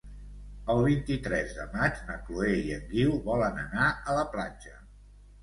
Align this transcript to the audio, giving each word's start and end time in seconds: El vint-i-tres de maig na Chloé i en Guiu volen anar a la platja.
El 0.75 0.79
vint-i-tres 0.85 1.53
de 1.57 1.65
maig 1.73 1.99
na 2.07 2.15
Chloé 2.23 2.57
i 2.63 2.73
en 2.79 2.89
Guiu 2.95 3.15
volen 3.29 3.61
anar 3.67 3.93
a 3.93 4.19
la 4.21 4.27
platja. 4.35 4.77